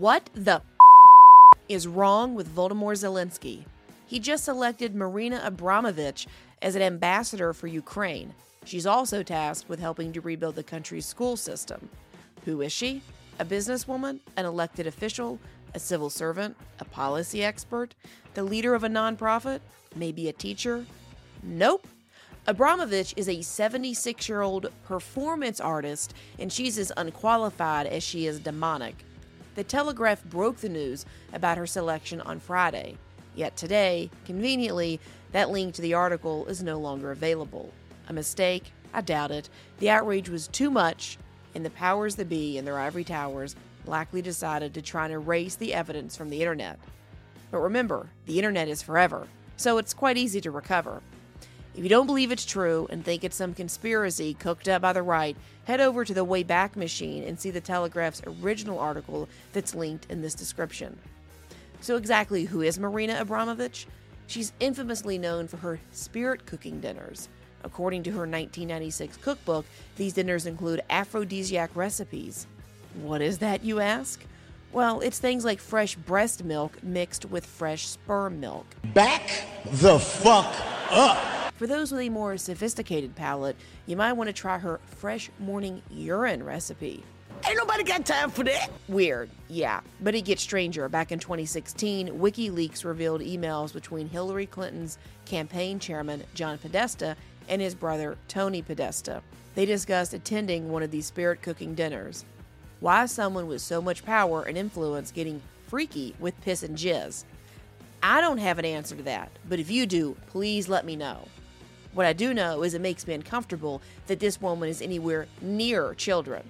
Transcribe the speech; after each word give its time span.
What 0.00 0.30
the 0.32 0.62
is 1.68 1.86
wrong 1.86 2.34
with 2.34 2.56
Volodymyr 2.56 2.96
Zelensky? 2.96 3.64
He 4.06 4.18
just 4.18 4.48
elected 4.48 4.94
Marina 4.94 5.42
Abramović 5.44 6.26
as 6.62 6.74
an 6.74 6.80
ambassador 6.80 7.52
for 7.52 7.66
Ukraine. 7.66 8.32
She's 8.64 8.86
also 8.86 9.22
tasked 9.22 9.68
with 9.68 9.78
helping 9.78 10.14
to 10.14 10.22
rebuild 10.22 10.54
the 10.54 10.62
country's 10.62 11.04
school 11.04 11.36
system. 11.36 11.90
Who 12.46 12.62
is 12.62 12.72
she? 12.72 13.02
A 13.40 13.44
businesswoman? 13.44 14.20
An 14.38 14.46
elected 14.46 14.86
official? 14.86 15.38
A 15.74 15.78
civil 15.78 16.08
servant? 16.08 16.56
A 16.78 16.86
policy 16.86 17.44
expert? 17.44 17.94
The 18.32 18.42
leader 18.42 18.74
of 18.74 18.84
a 18.84 18.88
nonprofit? 18.88 19.60
Maybe 19.94 20.30
a 20.30 20.32
teacher? 20.32 20.86
Nope. 21.42 21.86
Abramović 22.48 23.12
is 23.18 23.28
a 23.28 23.42
76 23.42 24.30
year 24.30 24.40
old 24.40 24.72
performance 24.86 25.60
artist, 25.60 26.14
and 26.38 26.50
she's 26.50 26.78
as 26.78 26.90
unqualified 26.96 27.86
as 27.86 28.02
she 28.02 28.26
is 28.26 28.40
demonic. 28.40 29.04
The 29.60 29.64
Telegraph 29.64 30.24
broke 30.24 30.56
the 30.56 30.70
news 30.70 31.04
about 31.34 31.58
her 31.58 31.66
selection 31.66 32.22
on 32.22 32.40
Friday. 32.40 32.96
Yet 33.34 33.58
today, 33.58 34.10
conveniently, 34.24 35.00
that 35.32 35.50
link 35.50 35.74
to 35.74 35.82
the 35.82 35.92
article 35.92 36.46
is 36.46 36.62
no 36.62 36.78
longer 36.78 37.10
available. 37.10 37.70
A 38.08 38.14
mistake? 38.14 38.72
I 38.94 39.02
doubt 39.02 39.30
it. 39.30 39.50
The 39.78 39.90
outrage 39.90 40.30
was 40.30 40.48
too 40.48 40.70
much, 40.70 41.18
and 41.54 41.62
the 41.62 41.68
powers 41.68 42.16
that 42.16 42.30
be 42.30 42.56
in 42.56 42.64
their 42.64 42.78
ivory 42.78 43.04
towers 43.04 43.54
likely 43.84 44.22
decided 44.22 44.72
to 44.72 44.80
try 44.80 45.04
and 45.04 45.12
erase 45.12 45.56
the 45.56 45.74
evidence 45.74 46.16
from 46.16 46.30
the 46.30 46.40
internet. 46.40 46.78
But 47.50 47.58
remember, 47.58 48.08
the 48.24 48.38
internet 48.38 48.66
is 48.66 48.80
forever, 48.80 49.28
so 49.58 49.76
it's 49.76 49.92
quite 49.92 50.16
easy 50.16 50.40
to 50.40 50.50
recover. 50.50 51.02
If 51.74 51.84
you 51.84 51.88
don't 51.88 52.06
believe 52.06 52.32
it's 52.32 52.44
true 52.44 52.88
and 52.90 53.04
think 53.04 53.22
it's 53.22 53.36
some 53.36 53.54
conspiracy 53.54 54.34
cooked 54.34 54.68
up 54.68 54.82
by 54.82 54.92
the 54.92 55.02
right, 55.02 55.36
head 55.64 55.80
over 55.80 56.04
to 56.04 56.12
the 56.12 56.26
Wayback 56.26 56.74
Machine 56.74 57.22
and 57.22 57.38
see 57.38 57.50
the 57.50 57.60
Telegraph's 57.60 58.22
original 58.26 58.78
article 58.78 59.28
that's 59.52 59.74
linked 59.74 60.06
in 60.10 60.20
this 60.20 60.34
description. 60.34 60.98
So, 61.80 61.96
exactly 61.96 62.44
who 62.44 62.60
is 62.60 62.78
Marina 62.78 63.24
Abramović? 63.24 63.86
She's 64.26 64.52
infamously 64.60 65.16
known 65.16 65.48
for 65.48 65.58
her 65.58 65.80
spirit 65.92 66.44
cooking 66.44 66.80
dinners. 66.80 67.28
According 67.62 68.02
to 68.04 68.10
her 68.10 68.20
1996 68.20 69.16
cookbook, 69.18 69.64
these 69.96 70.12
dinners 70.12 70.46
include 70.46 70.82
aphrodisiac 70.90 71.70
recipes. 71.74 72.46
What 72.94 73.22
is 73.22 73.38
that, 73.38 73.64
you 73.64 73.80
ask? 73.80 74.20
Well, 74.72 75.00
it's 75.00 75.18
things 75.18 75.44
like 75.44 75.60
fresh 75.60 75.94
breast 75.96 76.44
milk 76.44 76.82
mixed 76.82 77.26
with 77.26 77.44
fresh 77.44 77.86
sperm 77.86 78.40
milk. 78.40 78.66
Back 78.94 79.44
the 79.66 79.98
fuck 79.98 80.54
up. 80.90 81.39
For 81.60 81.66
those 81.66 81.92
with 81.92 82.00
a 82.00 82.08
more 82.08 82.38
sophisticated 82.38 83.14
palate, 83.14 83.54
you 83.84 83.94
might 83.94 84.14
want 84.14 84.28
to 84.28 84.32
try 84.32 84.56
her 84.56 84.80
fresh 84.86 85.28
morning 85.38 85.82
urine 85.90 86.42
recipe. 86.42 87.04
Ain't 87.46 87.58
nobody 87.58 87.84
got 87.84 88.06
time 88.06 88.30
for 88.30 88.44
that. 88.44 88.70
Weird, 88.88 89.28
yeah. 89.46 89.82
But 90.00 90.14
it 90.14 90.22
gets 90.22 90.40
stranger. 90.40 90.88
Back 90.88 91.12
in 91.12 91.18
2016, 91.18 92.18
WikiLeaks 92.18 92.82
revealed 92.82 93.20
emails 93.20 93.74
between 93.74 94.08
Hillary 94.08 94.46
Clinton's 94.46 94.96
campaign 95.26 95.78
chairman, 95.78 96.24
John 96.32 96.56
Podesta, 96.56 97.14
and 97.46 97.60
his 97.60 97.74
brother, 97.74 98.16
Tony 98.26 98.62
Podesta. 98.62 99.20
They 99.54 99.66
discussed 99.66 100.14
attending 100.14 100.70
one 100.70 100.82
of 100.82 100.90
these 100.90 101.04
spirit 101.04 101.42
cooking 101.42 101.74
dinners. 101.74 102.24
Why 102.80 103.02
is 103.02 103.12
someone 103.12 103.46
with 103.46 103.60
so 103.60 103.82
much 103.82 104.02
power 104.02 104.44
and 104.44 104.56
influence 104.56 105.10
getting 105.10 105.42
freaky 105.66 106.14
with 106.18 106.40
piss 106.40 106.62
and 106.62 106.78
jizz? 106.78 107.24
I 108.02 108.22
don't 108.22 108.38
have 108.38 108.58
an 108.58 108.64
answer 108.64 108.96
to 108.96 109.02
that, 109.02 109.30
but 109.46 109.60
if 109.60 109.70
you 109.70 109.84
do, 109.84 110.16
please 110.28 110.66
let 110.66 110.86
me 110.86 110.96
know. 110.96 111.28
What 111.92 112.06
I 112.06 112.12
do 112.12 112.32
know 112.32 112.62
is 112.62 112.74
it 112.74 112.80
makes 112.80 113.06
me 113.06 113.14
uncomfortable 113.14 113.82
that 114.06 114.20
this 114.20 114.40
woman 114.40 114.68
is 114.68 114.80
anywhere 114.80 115.26
near 115.40 115.94
children. 115.94 116.48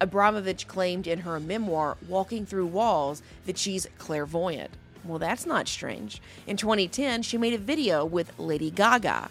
Abramović 0.00 0.66
claimed 0.66 1.06
in 1.06 1.20
her 1.20 1.38
memoir, 1.38 1.96
Walking 2.08 2.44
Through 2.44 2.66
Walls, 2.66 3.22
that 3.46 3.56
she's 3.56 3.86
clairvoyant. 3.98 4.72
Well, 5.04 5.20
that's 5.20 5.46
not 5.46 5.68
strange. 5.68 6.20
In 6.46 6.56
2010, 6.56 7.22
she 7.22 7.38
made 7.38 7.54
a 7.54 7.58
video 7.58 8.04
with 8.04 8.36
Lady 8.38 8.70
Gaga. 8.70 9.30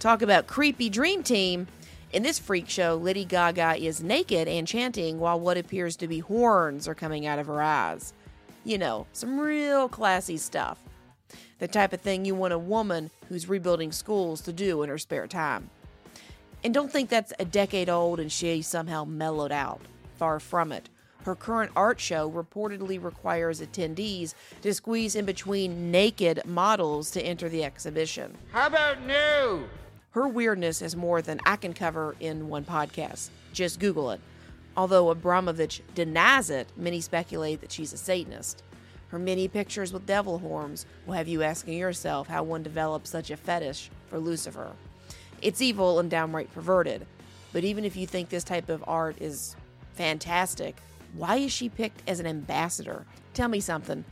Talk 0.00 0.22
about 0.22 0.48
creepy 0.48 0.88
dream 0.88 1.22
team. 1.22 1.68
In 2.12 2.24
this 2.24 2.40
freak 2.40 2.68
show, 2.68 2.96
Lady 2.96 3.24
Gaga 3.24 3.76
is 3.76 4.02
naked 4.02 4.48
and 4.48 4.66
chanting 4.66 5.20
while 5.20 5.38
what 5.38 5.56
appears 5.56 5.94
to 5.96 6.08
be 6.08 6.18
horns 6.18 6.88
are 6.88 6.94
coming 6.94 7.24
out 7.24 7.38
of 7.38 7.46
her 7.46 7.62
eyes. 7.62 8.12
You 8.64 8.78
know, 8.78 9.06
some 9.12 9.38
real 9.38 9.88
classy 9.88 10.36
stuff. 10.36 10.78
The 11.58 11.68
type 11.68 11.92
of 11.92 12.00
thing 12.00 12.24
you 12.24 12.34
want 12.34 12.52
a 12.52 12.58
woman 12.58 13.10
who's 13.28 13.48
rebuilding 13.48 13.92
schools 13.92 14.40
to 14.42 14.52
do 14.52 14.82
in 14.82 14.88
her 14.88 14.98
spare 14.98 15.26
time. 15.26 15.70
And 16.62 16.74
don't 16.74 16.92
think 16.92 17.08
that's 17.08 17.32
a 17.38 17.44
decade 17.44 17.88
old 17.88 18.20
and 18.20 18.30
she 18.30 18.62
somehow 18.62 19.04
mellowed 19.04 19.52
out. 19.52 19.80
Far 20.16 20.40
from 20.40 20.72
it. 20.72 20.88
Her 21.24 21.34
current 21.34 21.72
art 21.76 22.00
show 22.00 22.30
reportedly 22.30 23.02
requires 23.02 23.60
attendees 23.60 24.34
to 24.62 24.72
squeeze 24.72 25.14
in 25.14 25.26
between 25.26 25.90
naked 25.90 26.42
models 26.46 27.10
to 27.12 27.22
enter 27.22 27.48
the 27.48 27.64
exhibition. 27.64 28.36
How 28.52 28.66
about 28.66 29.02
new? 29.06 29.64
Her 30.12 30.26
weirdness 30.26 30.82
is 30.82 30.96
more 30.96 31.22
than 31.22 31.40
I 31.44 31.56
can 31.56 31.72
cover 31.72 32.16
in 32.20 32.48
one 32.48 32.64
podcast. 32.64 33.28
Just 33.52 33.78
Google 33.78 34.10
it. 34.10 34.20
Although 34.76 35.14
Abramović 35.14 35.82
denies 35.94 36.48
it, 36.50 36.68
many 36.76 37.00
speculate 37.00 37.60
that 37.60 37.72
she's 37.72 37.92
a 37.92 37.98
Satanist. 37.98 38.62
Her 39.10 39.18
many 39.18 39.48
pictures 39.48 39.92
with 39.92 40.06
devil 40.06 40.38
horns 40.38 40.86
will 41.06 41.14
have 41.14 41.28
you 41.28 41.42
asking 41.42 41.78
yourself 41.78 42.28
how 42.28 42.44
one 42.44 42.62
develops 42.62 43.10
such 43.10 43.30
a 43.30 43.36
fetish 43.36 43.90
for 44.06 44.18
Lucifer. 44.18 44.72
It's 45.42 45.60
evil 45.60 45.98
and 45.98 46.10
downright 46.10 46.52
perverted, 46.52 47.06
but 47.52 47.64
even 47.64 47.84
if 47.84 47.96
you 47.96 48.06
think 48.06 48.28
this 48.28 48.44
type 48.44 48.68
of 48.68 48.84
art 48.86 49.20
is 49.20 49.56
fantastic, 49.94 50.76
why 51.14 51.36
is 51.36 51.50
she 51.50 51.68
picked 51.68 52.08
as 52.08 52.20
an 52.20 52.26
ambassador? 52.26 53.04
Tell 53.34 53.48
me 53.48 53.60
something. 53.60 54.04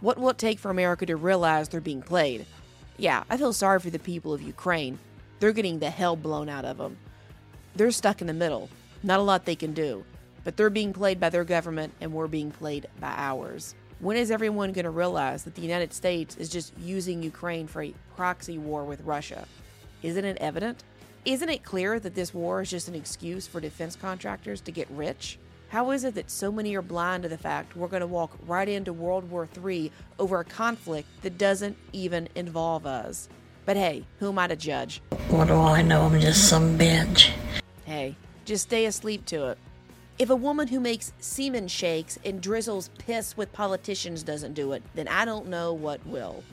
What 0.00 0.18
will 0.18 0.30
it 0.30 0.38
take 0.38 0.58
for 0.58 0.70
America 0.70 1.04
to 1.06 1.16
realize 1.16 1.68
they're 1.68 1.80
being 1.80 2.02
played? 2.02 2.46
Yeah, 2.96 3.24
I 3.28 3.36
feel 3.36 3.52
sorry 3.52 3.80
for 3.80 3.90
the 3.90 3.98
people 3.98 4.32
of 4.32 4.42
Ukraine. 4.42 4.98
They're 5.40 5.52
getting 5.52 5.80
the 5.80 5.90
hell 5.90 6.14
blown 6.14 6.48
out 6.48 6.64
of 6.64 6.78
them. 6.78 6.96
They're 7.74 7.90
stuck 7.90 8.20
in 8.20 8.28
the 8.28 8.32
middle. 8.32 8.68
Not 9.02 9.18
a 9.18 9.22
lot 9.22 9.44
they 9.44 9.56
can 9.56 9.72
do. 9.72 10.04
But 10.44 10.56
they're 10.56 10.70
being 10.70 10.92
played 10.92 11.18
by 11.18 11.30
their 11.30 11.44
government 11.44 11.92
and 12.00 12.12
we're 12.12 12.28
being 12.28 12.50
played 12.52 12.86
by 13.00 13.14
ours. 13.16 13.74
When 14.04 14.18
is 14.18 14.30
everyone 14.30 14.72
going 14.72 14.84
to 14.84 14.90
realize 14.90 15.44
that 15.44 15.54
the 15.54 15.62
United 15.62 15.94
States 15.94 16.36
is 16.36 16.50
just 16.50 16.76
using 16.78 17.22
Ukraine 17.22 17.66
for 17.66 17.82
a 17.82 17.94
proxy 18.16 18.58
war 18.58 18.84
with 18.84 19.00
Russia? 19.00 19.46
Isn't 20.02 20.26
it 20.26 20.36
evident? 20.42 20.84
Isn't 21.24 21.48
it 21.48 21.64
clear 21.64 21.98
that 21.98 22.14
this 22.14 22.34
war 22.34 22.60
is 22.60 22.68
just 22.68 22.86
an 22.86 22.94
excuse 22.94 23.46
for 23.46 23.62
defense 23.62 23.96
contractors 23.96 24.60
to 24.60 24.72
get 24.72 24.90
rich? 24.90 25.38
How 25.70 25.90
is 25.90 26.04
it 26.04 26.16
that 26.16 26.30
so 26.30 26.52
many 26.52 26.74
are 26.74 26.82
blind 26.82 27.22
to 27.22 27.30
the 27.30 27.38
fact 27.38 27.76
we're 27.76 27.88
going 27.88 28.02
to 28.02 28.06
walk 28.06 28.36
right 28.46 28.68
into 28.68 28.92
World 28.92 29.30
War 29.30 29.48
III 29.64 29.90
over 30.18 30.40
a 30.40 30.44
conflict 30.44 31.08
that 31.22 31.38
doesn't 31.38 31.78
even 31.94 32.28
involve 32.34 32.84
us? 32.84 33.30
But 33.64 33.78
hey, 33.78 34.04
who 34.18 34.28
am 34.28 34.38
I 34.38 34.48
to 34.48 34.56
judge? 34.56 35.00
What 35.28 35.48
do 35.48 35.54
I 35.54 35.80
know? 35.80 36.02
I'm 36.02 36.20
just 36.20 36.50
some 36.50 36.78
bitch. 36.78 37.30
Hey, 37.86 38.16
just 38.44 38.64
stay 38.64 38.84
asleep 38.84 39.24
to 39.24 39.46
it. 39.46 39.58
If 40.16 40.30
a 40.30 40.36
woman 40.36 40.68
who 40.68 40.78
makes 40.78 41.12
semen 41.18 41.66
shakes 41.66 42.20
and 42.24 42.40
drizzles 42.40 42.88
piss 42.98 43.36
with 43.36 43.52
politicians 43.52 44.22
doesn't 44.22 44.54
do 44.54 44.72
it, 44.72 44.82
then 44.94 45.08
I 45.08 45.24
don't 45.24 45.48
know 45.48 45.72
what 45.72 46.06
will. 46.06 46.44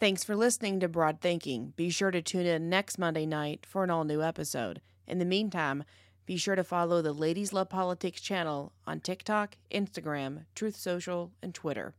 Thanks 0.00 0.24
for 0.24 0.34
listening 0.34 0.80
to 0.80 0.88
Broad 0.88 1.20
Thinking. 1.20 1.74
Be 1.76 1.90
sure 1.90 2.10
to 2.10 2.22
tune 2.22 2.46
in 2.46 2.70
next 2.70 2.98
Monday 2.98 3.26
night 3.26 3.66
for 3.66 3.84
an 3.84 3.90
all 3.90 4.04
new 4.04 4.22
episode. 4.22 4.80
In 5.06 5.18
the 5.18 5.24
meantime, 5.26 5.84
be 6.24 6.38
sure 6.38 6.54
to 6.54 6.64
follow 6.64 7.02
the 7.02 7.12
Ladies 7.12 7.52
Love 7.52 7.68
Politics 7.68 8.20
channel 8.20 8.72
on 8.86 9.00
TikTok, 9.00 9.56
Instagram, 9.70 10.46
Truth 10.54 10.76
Social, 10.76 11.32
and 11.42 11.54
Twitter. 11.54 11.94